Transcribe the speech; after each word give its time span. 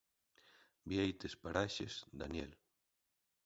Bieites 0.89 1.35
Paraxes, 1.43 1.95
Daniel. 2.11 2.51